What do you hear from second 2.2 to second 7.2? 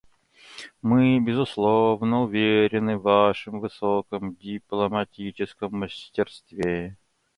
уверены в Вашем высоком дипломатическом мастерстве.